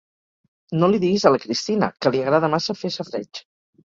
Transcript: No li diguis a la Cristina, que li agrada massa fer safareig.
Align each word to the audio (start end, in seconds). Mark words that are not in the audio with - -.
No 0.77 0.87
li 0.93 1.01
diguis 1.03 1.25
a 1.29 1.31
la 1.35 1.41
Cristina, 1.43 1.89
que 2.05 2.13
li 2.15 2.21
agrada 2.23 2.49
massa 2.55 2.77
fer 2.81 2.91
safareig. 2.97 3.43